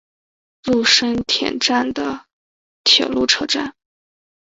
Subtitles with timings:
[0.63, 2.25] 入生田站的
[2.83, 3.75] 铁路车站。